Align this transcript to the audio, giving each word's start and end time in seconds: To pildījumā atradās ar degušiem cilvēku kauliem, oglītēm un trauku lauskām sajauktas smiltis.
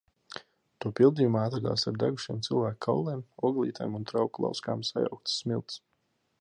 To 0.83 0.91
pildījumā 0.99 1.43
atradās 1.49 1.83
ar 1.91 1.99
degušiem 2.05 2.41
cilvēku 2.49 2.81
kauliem, 2.87 3.23
oglītēm 3.51 4.01
un 4.01 4.09
trauku 4.13 4.47
lauskām 4.49 4.85
sajauktas 4.93 5.41
smiltis. 5.43 5.81